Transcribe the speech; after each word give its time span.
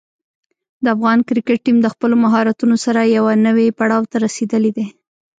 د 0.83 0.85
افغان 0.95 1.19
کرکټ 1.27 1.57
ټیم 1.65 1.77
د 1.81 1.87
خپلو 1.93 2.15
مهارتونو 2.23 2.75
سره 2.85 3.11
یوه 3.17 3.33
نوې 3.47 3.67
پړاو 3.77 4.09
ته 4.11 4.17
رسېدلی 4.25 4.71
دی. 4.77 4.85